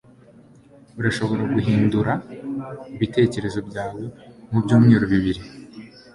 Urashobora 0.99 1.43
guhindura 1.55 2.13
ibitekerezo 2.95 3.59
byawe 3.69 4.01
mubyumweru 4.51 5.05
bibiri. 5.13 5.41